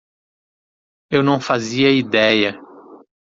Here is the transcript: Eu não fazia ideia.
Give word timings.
Eu 1.11 1.21
não 1.21 1.39
fazia 1.39 1.91
ideia. 1.91 2.59